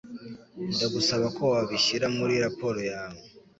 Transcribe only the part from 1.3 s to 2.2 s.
ko wabishyira